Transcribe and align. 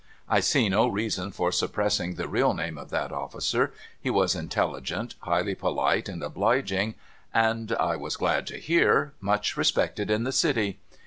I 0.27 0.39
see 0.39 0.67
no 0.67 0.87
reason 0.87 1.29
for 1.31 1.51
suppressing 1.51 2.15
the 2.15 2.27
real 2.27 2.55
name 2.55 2.75
of 2.79 2.89
that 2.89 3.11
officer. 3.11 3.71
He 4.01 4.09
was 4.09 4.33
intelligent, 4.33 5.13
highly 5.19 5.53
polite, 5.53 6.09
and 6.09 6.23
obliging, 6.23 6.95
and 7.35 7.71
(I 7.73 7.97
was 7.97 8.17
glad 8.17 8.47
to 8.47 8.57
hear) 8.57 9.13
much 9.21 9.55
respected 9.55 10.09
in 10.09 10.23
the 10.23 10.31
City. 10.31 10.79